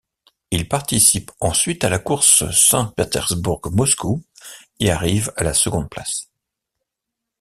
Il 0.49 0.67
participe 0.67 1.29
ensuite 1.41 1.83
à 1.83 1.89
la 1.89 1.99
course 1.99 2.49
Saint-Pétersbourg-Moscou 2.49 4.23
et 4.79 4.89
arrive 4.89 5.31
à 5.37 5.43
la 5.43 5.53
seconde 5.53 5.91
place. 5.91 6.31